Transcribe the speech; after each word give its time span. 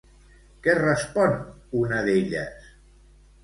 Què 0.67 0.75
respon 0.79 1.37
una 1.85 2.03
d'elles? 2.11 2.69